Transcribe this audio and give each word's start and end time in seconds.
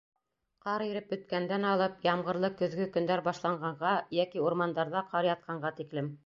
Ҡар 0.67 0.83
иреп 0.85 1.11
бөткәндән 1.11 1.67
алып 1.71 2.07
ямғырлы 2.07 2.49
көҙгө 2.61 2.87
көндәр 2.97 3.23
башланғанға 3.29 3.93
йәки 4.19 4.43
урмандарҙа 4.47 5.05
ҡар 5.13 5.31
ятҡанға 5.33 5.75
тиклем: 5.83 6.11